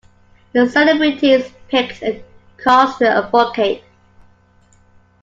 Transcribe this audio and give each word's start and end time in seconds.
The 0.53 0.67
celebrities 0.67 1.53
picked 1.67 2.01
a 2.01 2.23
cause 2.57 2.97
to 2.97 3.07
advocate. 3.07 3.83